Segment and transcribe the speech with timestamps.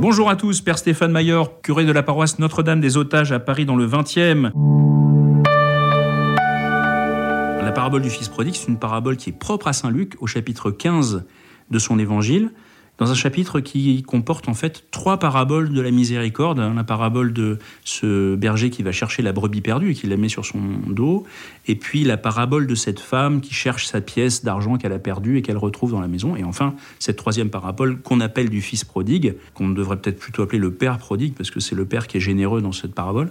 [0.00, 3.64] Bonjour à tous, Père Stéphane Maillard, curé de la paroisse Notre-Dame des Otages à Paris
[3.64, 4.50] dans le 20e.
[7.62, 10.26] La parabole du Fils prodigue, c'est une parabole qui est propre à Saint Luc au
[10.26, 11.24] chapitre 15
[11.70, 12.50] de son évangile
[12.98, 16.58] dans un chapitre qui comporte en fait trois paraboles de la miséricorde.
[16.58, 20.28] La parabole de ce berger qui va chercher la brebis perdue et qui la met
[20.28, 21.24] sur son dos,
[21.66, 25.38] et puis la parabole de cette femme qui cherche sa pièce d'argent qu'elle a perdue
[25.38, 28.84] et qu'elle retrouve dans la maison, et enfin cette troisième parabole qu'on appelle du fils
[28.84, 32.18] prodigue, qu'on devrait peut-être plutôt appeler le père prodigue, parce que c'est le père qui
[32.18, 33.30] est généreux dans cette parabole.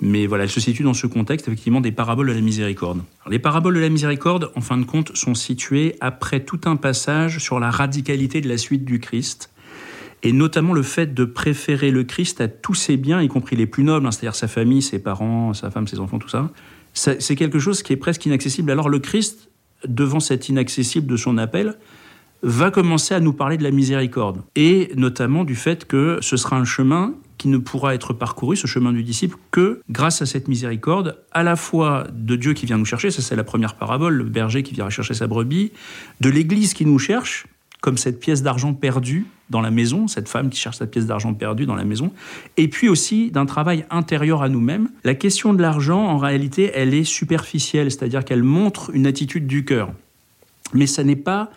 [0.00, 3.00] Mais voilà, elle se situe dans ce contexte, effectivement, des paraboles de la miséricorde.
[3.28, 7.38] les paraboles de la miséricorde, en fin de compte, sont situées après tout un passage
[7.38, 9.50] sur la radicalité de la suite du Christ,
[10.22, 13.66] et notamment le fait de préférer le Christ à tous ses biens, y compris les
[13.66, 16.50] plus nobles, hein, c'est-à-dire sa famille, ses parents, sa femme, ses enfants, tout ça.
[16.94, 18.70] C'est quelque chose qui est presque inaccessible.
[18.72, 19.50] Alors le Christ,
[19.86, 21.76] devant cet inaccessible de son appel,
[22.42, 26.56] va commencer à nous parler de la miséricorde, et notamment du fait que ce sera
[26.56, 30.48] un chemin qui ne pourra être parcouru, ce chemin du disciple, que grâce à cette
[30.48, 34.14] miséricorde, à la fois de Dieu qui vient nous chercher, ça c'est la première parabole,
[34.14, 35.72] le berger qui vient chercher sa brebis,
[36.20, 37.46] de l'Église qui nous cherche,
[37.80, 41.32] comme cette pièce d'argent perdue dans la maison, cette femme qui cherche cette pièce d'argent
[41.32, 42.12] perdue dans la maison,
[42.56, 44.90] et puis aussi d'un travail intérieur à nous-mêmes.
[45.04, 49.64] La question de l'argent, en réalité, elle est superficielle, c'est-à-dire qu'elle montre une attitude du
[49.64, 49.92] cœur.
[50.74, 51.50] Mais ça n'est pas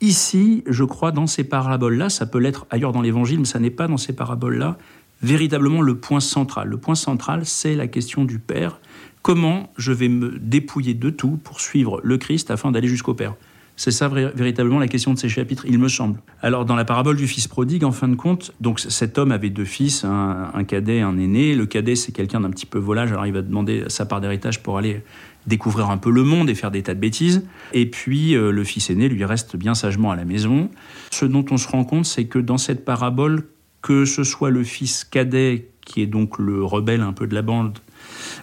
[0.00, 3.70] ici, je crois, dans ces paraboles-là, ça peut l'être ailleurs dans l'Évangile, mais ça n'est
[3.70, 4.78] pas dans ces paraboles-là,
[5.22, 6.68] véritablement le point central.
[6.68, 8.80] Le point central, c'est la question du Père.
[9.22, 13.34] Comment je vais me dépouiller de tout pour suivre le Christ afin d'aller jusqu'au Père?
[13.80, 16.20] C'est ça véritablement la question de ces chapitres, il me semble.
[16.42, 19.48] Alors dans la parabole du fils prodigue, en fin de compte, donc cet homme avait
[19.48, 21.54] deux fils, un, cadet, un aîné.
[21.54, 24.62] Le cadet, c'est quelqu'un d'un petit peu volage, alors il va demander sa part d'héritage
[24.62, 25.02] pour aller
[25.46, 27.42] découvrir un peu le monde et faire des tas de bêtises.
[27.72, 30.68] Et puis euh, le fils aîné, lui, reste bien sagement à la maison.
[31.10, 33.46] Ce dont on se rend compte, c'est que dans cette parabole,
[33.80, 37.40] que ce soit le fils cadet, qui est donc le rebelle un peu de la
[37.40, 37.78] bande,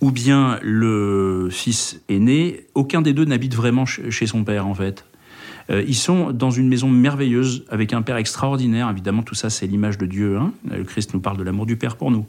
[0.00, 5.04] ou bien le fils aîné, aucun des deux n'habite vraiment chez son père en fait.
[5.70, 8.88] Euh, ils sont dans une maison merveilleuse avec un père extraordinaire.
[8.90, 10.38] Évidemment, tout ça, c'est l'image de Dieu.
[10.38, 10.52] Hein.
[10.70, 12.26] Le Christ nous parle de l'amour du Père pour nous.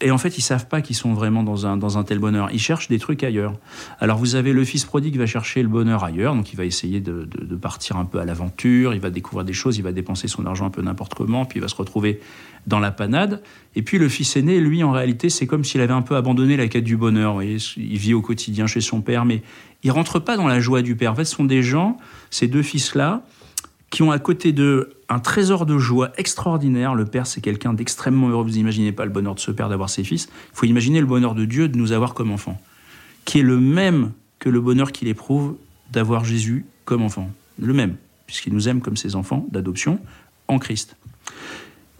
[0.00, 2.48] Et en fait, ils savent pas qu'ils sont vraiment dans un, dans un tel bonheur.
[2.52, 3.54] Ils cherchent des trucs ailleurs.
[4.00, 6.64] Alors, vous avez le fils prodigue qui va chercher le bonheur ailleurs, donc il va
[6.64, 7.26] essayer de,
[7.60, 10.66] partir un peu à l'aventure, il va découvrir des choses, il va dépenser son argent
[10.66, 12.20] un peu n'importe comment, puis il va se retrouver
[12.66, 13.42] dans la panade.
[13.76, 16.56] Et puis le fils aîné, lui, en réalité, c'est comme s'il avait un peu abandonné
[16.56, 17.42] la quête du bonheur.
[17.42, 17.58] Il
[17.98, 19.42] vit au quotidien chez son père, mais
[19.82, 21.12] il rentre pas dans la joie du père.
[21.12, 21.98] En fait, ce sont des gens,
[22.30, 23.22] ces deux fils-là,
[23.94, 26.96] qui ont à côté d'eux un trésor de joie extraordinaire.
[26.96, 28.42] Le Père, c'est quelqu'un d'extrêmement heureux.
[28.42, 30.28] Vous imaginez pas le bonheur de ce Père d'avoir ses fils.
[30.52, 32.60] Il faut imaginer le bonheur de Dieu de nous avoir comme enfants,
[33.24, 34.10] qui est le même
[34.40, 35.54] que le bonheur qu'il éprouve
[35.92, 37.30] d'avoir Jésus comme enfant.
[37.56, 37.94] Le même,
[38.26, 40.00] puisqu'il nous aime comme ses enfants d'adoption
[40.48, 40.96] en Christ.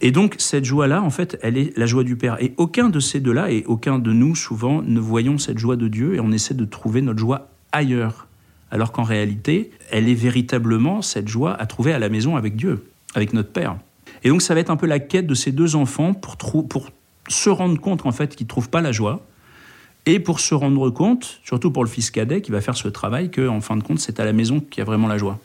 [0.01, 2.35] Et donc, cette joie-là, en fait, elle est la joie du Père.
[2.43, 5.87] Et aucun de ces deux-là, et aucun de nous, souvent, ne voyons cette joie de
[5.87, 8.24] Dieu, et on essaie de trouver notre joie ailleurs
[8.71, 12.85] alors qu'en réalité, elle est véritablement cette joie à trouver à la maison avec Dieu,
[13.13, 13.77] avec notre Père.
[14.23, 16.37] Et donc ça va être un peu la quête de ces deux enfants pour,
[17.27, 19.25] se rendre compte en fait qu'ils ne trouvent pas la joie,
[20.05, 23.31] et pour se rendre compte, surtout pour le fils cadet qui va faire ce travail,
[23.31, 25.39] qu'en fin de compte, c'est à la maison qu'il y a vraiment la joie.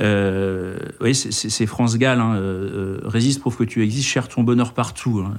[0.00, 4.42] Euh, oui, c'est France Gall, hein, euh, euh, résiste, prouve que tu existes, cherche ton
[4.42, 5.24] bonheur partout.
[5.24, 5.34] Hein,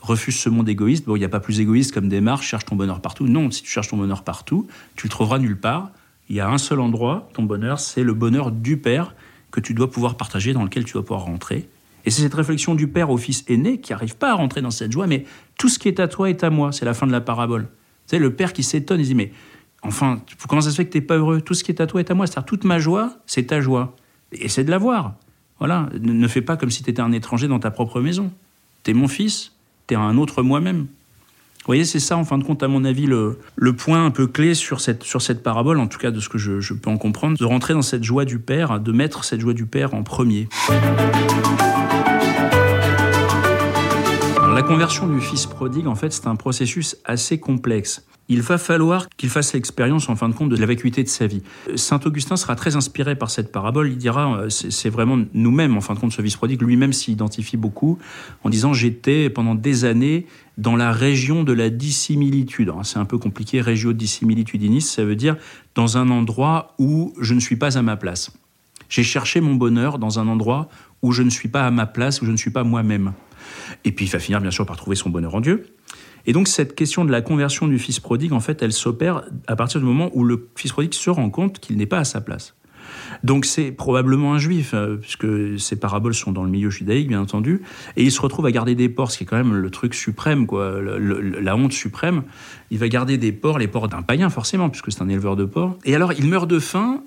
[0.00, 1.06] refuse ce monde égoïste.
[1.06, 3.26] Bon, il n'y a pas plus égoïste comme démarche, cherche ton bonheur partout.
[3.26, 4.66] Non, si tu cherches ton bonheur partout,
[4.96, 5.90] tu le trouveras nulle part.
[6.28, 9.14] Il y a un seul endroit, ton bonheur, c'est le bonheur du Père
[9.50, 11.68] que tu dois pouvoir partager, dans lequel tu dois pouvoir rentrer.
[12.06, 14.70] Et c'est cette réflexion du Père au Fils aîné qui n'arrive pas à rentrer dans
[14.70, 15.24] cette joie, mais
[15.58, 16.72] tout ce qui est à toi est à moi.
[16.72, 17.68] C'est la fin de la parabole.
[18.06, 19.32] Sais, le Père qui s'étonne, il dit, mais
[19.84, 21.40] enfin, comment ça se fait que tu n'es pas heureux?
[21.40, 22.26] Tout ce qui est à toi est à moi.
[22.26, 23.94] C'est-à-dire, toute ma joie, c'est ta joie.
[24.32, 25.14] Et c'est de l'avoir.
[25.58, 25.88] Voilà.
[26.00, 28.32] Ne, fais pas comme si tu étais un étranger dans ta propre maison.
[28.82, 29.52] Tu es mon fils,
[29.86, 30.86] tu es un autre moi-même.
[31.64, 33.38] Vous voyez, c'est ça, en fin de compte, à mon avis, le,
[33.72, 36.36] point un peu clé sur cette, sur cette parabole, en tout cas de ce que
[36.36, 39.54] je, peux en comprendre, de rentrer dans cette joie du Père, de mettre cette joie
[39.54, 40.46] du Père en premier.
[44.66, 49.28] Conversion du fils prodigue, en fait, c'est un processus assez complexe il va falloir qu'il
[49.28, 51.42] fasse l'expérience, en fin de compte, de la vacuité de sa vie.
[51.76, 53.90] Saint Augustin sera très inspiré par cette parabole.
[53.90, 57.56] Il dira, euh, c'est vraiment nous-mêmes, en fin de compte, ce vice prodigue, lui-même s'identifie
[57.56, 57.98] beaucoup
[58.42, 60.26] en disant, j'étais pendant des années
[60.56, 62.72] dans la région de la dissimilitude.
[62.82, 65.36] C'est un peu compliqué, regio dissimilitudinis, ça veut dire
[65.74, 68.32] dans un endroit où je ne suis pas à ma place.
[68.88, 70.68] J'ai cherché mon bonheur dans un endroit
[71.02, 73.12] où je ne suis pas à ma place, où je ne suis pas moi-même.
[73.84, 75.66] Et puis il va finir bien sûr par trouver son bonheur en Dieu.
[76.26, 79.56] Et donc cette question de la conversion du fils prodigue, en fait, elle s'opère à
[79.56, 82.20] partir du moment où le fils prodigue se rend compte qu'il n'est pas à sa
[82.20, 82.54] place.
[83.22, 85.26] Donc c'est probablement un juif, euh, puisque
[85.58, 87.62] ces paraboles sont dans le milieu judaïque, bien entendu.
[87.96, 89.94] Et il se retrouve à garder des porcs, ce qui est quand même le truc
[89.94, 92.22] suprême, quoi, la honte suprême.
[92.70, 95.44] Il va garder des porcs, les porcs d'un païen, forcément, puisque c'est un éleveur de
[95.44, 95.76] porcs.
[95.84, 97.02] Et alors, il meurt de faim,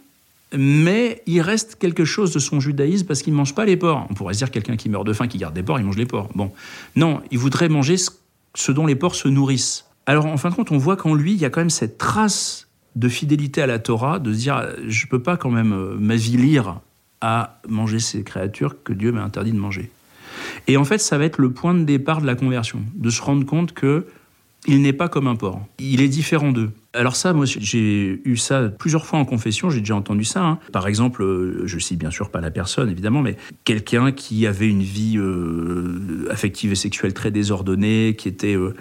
[0.56, 4.08] mais il reste quelque chose de son judaïsme parce qu'il ne mange pas les porcs.
[4.10, 5.98] On pourrait se dire quelqu'un qui meurt de faim, qui garde des porcs, il mange
[5.98, 6.30] les porcs.
[6.36, 6.52] Bon,
[6.96, 7.96] non, il voudrait manger
[8.56, 9.86] ce dont les porcs se nourrissent.
[10.06, 11.98] Alors, en fin de compte, on voit qu'en lui, il y a quand même cette
[11.98, 15.74] trace de fidélité à la Torah, de se dire, je ne peux pas quand même
[15.74, 16.80] euh, m'avilir
[17.22, 19.92] à manger ces créatures que Dieu m'a interdit de manger.
[20.68, 23.22] Et en fait, ça va être le point de départ de la conversion, de se
[23.22, 24.08] rendre compte que
[24.68, 25.66] il n'est pas comme un porc.
[25.80, 26.72] Il est différent d'eux.
[26.94, 30.44] Alors ça, moi, j'ai eu ça plusieurs fois en confession, j'ai déjà entendu ça.
[30.44, 30.60] Hein.
[30.74, 34.68] Par exemple, euh, je cite bien sûr pas la personne, évidemment, mais quelqu'un qui avait
[34.68, 38.74] une vie euh, affective et sexuelle très désordonnée, qui était euh,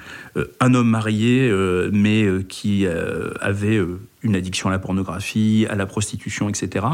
[0.61, 1.53] un homme marié,
[1.93, 3.81] mais qui avait
[4.23, 6.87] une addiction à la pornographie, à la prostitution, etc.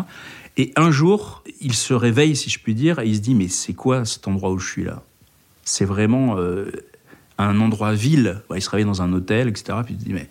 [0.57, 3.49] Et un jour, il se réveille, si je puis dire, et il se dit, mais
[3.49, 5.03] c'est quoi cet endroit où je suis là?
[5.65, 6.37] C'est vraiment
[7.39, 8.43] un endroit ville.
[8.55, 9.79] il se réveille dans un hôtel, etc.
[9.85, 10.29] Puis il se dit, mais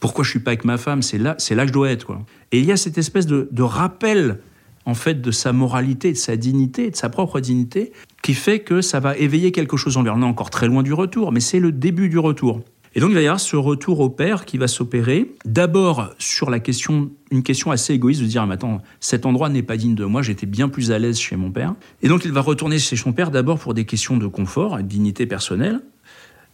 [0.00, 1.02] pourquoi je suis pas avec ma femme?
[1.02, 2.12] C'est là, c'est là que je dois être.
[2.52, 4.38] Et il y a cette espèce de, rappel,
[4.84, 7.92] en fait, de sa moralité, de sa dignité, de sa propre dignité,
[8.22, 10.10] qui fait que ça va éveiller quelque chose en lui.
[10.10, 12.60] On est encore très loin du retour, mais c'est le début du retour.
[12.96, 15.32] Et donc il va y avoir ce retour au père qui va s'opérer.
[15.44, 19.48] D'abord sur la question, une question assez égoïste de dire ah, mais attends, cet endroit
[19.48, 20.22] n'est pas digne de moi.
[20.22, 21.74] J'étais bien plus à l'aise chez mon père.
[22.02, 24.82] Et donc il va retourner chez son père d'abord pour des questions de confort de
[24.82, 25.80] dignité personnelle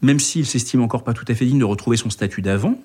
[0.02, 2.79] même s'il s'estime encore pas tout à fait digne de retrouver son statut d'avant.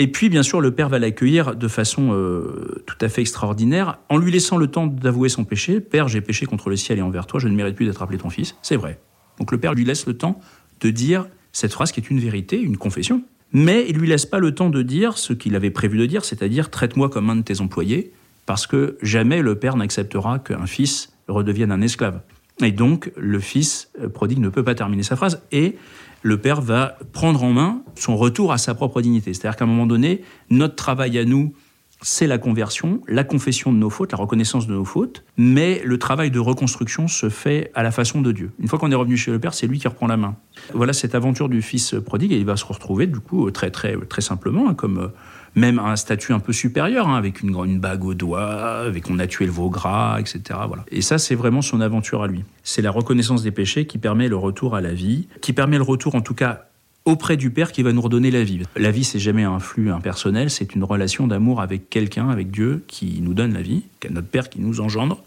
[0.00, 3.98] Et puis, bien sûr, le père va l'accueillir de façon euh, tout à fait extraordinaire,
[4.08, 5.80] en lui laissant le temps d'avouer son péché.
[5.80, 8.18] Père, j'ai péché contre le ciel et envers toi, je ne mérite plus d'être appelé
[8.18, 8.54] ton fils.
[8.62, 9.00] C'est vrai.
[9.38, 10.40] Donc le père lui laisse le temps
[10.80, 13.22] de dire cette phrase qui est une vérité, une confession.
[13.52, 16.24] Mais il lui laisse pas le temps de dire ce qu'il avait prévu de dire,
[16.24, 18.12] c'est-à-dire traite-moi comme un de tes employés,
[18.46, 22.20] parce que jamais le père n'acceptera qu'un fils redevienne un esclave.
[22.60, 25.42] Et donc, le fils prodigue ne peut pas terminer sa phrase.
[25.52, 25.76] Et
[26.22, 29.32] le père va prendre en main son retour à sa propre dignité.
[29.34, 31.54] C'est-à-dire qu'à un moment donné, notre travail à nous,
[32.00, 35.98] c'est la conversion, la confession de nos fautes, la reconnaissance de nos fautes, mais le
[35.98, 38.52] travail de reconstruction se fait à la façon de Dieu.
[38.60, 40.36] Une fois qu'on est revenu chez le Père, c'est lui qui reprend la main.
[40.74, 43.96] Voilà cette aventure du Fils prodigue, et il va se retrouver du coup très très
[43.96, 45.10] très simplement, hein, comme
[45.58, 49.18] même un statut un peu supérieur, hein, avec une, une bague au doigt, avec on
[49.18, 50.40] a tué le veau gras, etc.
[50.66, 50.84] Voilà.
[50.90, 52.44] Et ça, c'est vraiment son aventure à lui.
[52.62, 55.82] C'est la reconnaissance des péchés qui permet le retour à la vie, qui permet le
[55.82, 56.64] retour en tout cas
[57.04, 58.60] auprès du Père qui va nous redonner la vie.
[58.76, 62.84] La vie, c'est jamais un flux impersonnel, c'est une relation d'amour avec quelqu'un, avec Dieu,
[62.86, 65.22] qui nous donne la vie, notre Père qui nous engendre.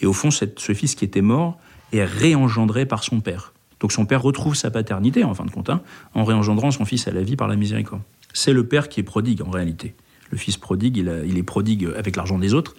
[0.00, 1.58] Et au fond, ce fils qui était mort
[1.92, 3.52] est réengendré par son Père.
[3.80, 5.80] Donc son Père retrouve sa paternité, en fin de compte, hein,
[6.14, 8.02] en réengendrant son fils à la vie par la miséricorde.
[8.32, 9.94] C'est le père qui est prodigue en réalité.
[10.30, 12.74] Le fils prodigue, il, est prodigue avec l'argent des autres,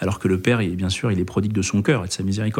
[0.00, 2.22] alors que le père, bien sûr, il est prodigue de son cœur et de sa
[2.22, 2.56] miséricorde.